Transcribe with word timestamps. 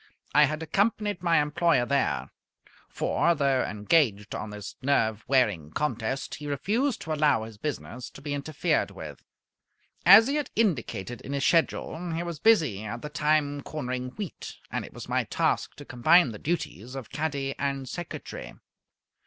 I 0.33 0.45
had 0.45 0.63
accompanied 0.63 1.21
my 1.21 1.39
employer 1.39 1.85
there; 1.85 2.31
for, 2.89 3.35
though 3.35 3.61
engaged 3.63 4.33
on 4.33 4.49
this 4.49 4.75
nerve 4.81 5.23
wearing 5.27 5.69
contest, 5.69 6.33
he 6.33 6.47
refused 6.47 7.01
to 7.01 7.13
allow 7.13 7.43
his 7.43 7.59
business 7.59 8.09
to 8.09 8.19
be 8.23 8.33
interfered 8.33 8.89
with. 8.89 9.23
As 10.03 10.25
he 10.25 10.37
had 10.37 10.49
indicated 10.55 11.21
in 11.21 11.33
his 11.33 11.45
schedule, 11.45 12.13
he 12.13 12.23
was 12.23 12.39
busy 12.39 12.83
at 12.83 13.03
the 13.03 13.09
time 13.09 13.61
cornering 13.61 14.07
wheat; 14.15 14.55
and 14.71 14.83
it 14.83 14.93
was 14.95 15.07
my 15.07 15.25
task 15.25 15.75
to 15.75 15.85
combine 15.85 16.31
the 16.31 16.39
duties 16.39 16.95
of 16.95 17.11
caddy 17.11 17.53
and 17.59 17.87
secretary. 17.87 18.55